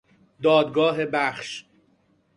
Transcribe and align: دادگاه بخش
دادگاه 0.43 1.05
بخش 1.05 1.65